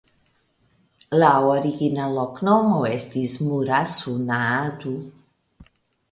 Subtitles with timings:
[1.17, 4.95] La origina loknomo estis "Murasu Naadu".